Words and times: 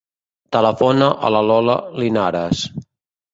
Telefona 0.55 1.09
a 1.29 1.31
la 1.35 1.41
Lola 1.49 1.75
Linares. 2.05 2.65